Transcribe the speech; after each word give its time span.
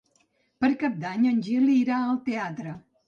Per 0.63 0.69
Cap 0.83 0.95
d'Any 1.03 1.27
en 1.33 1.39
Gil 1.49 1.69
irà 1.75 2.01
al 2.07 2.21
teatre. 2.31 2.75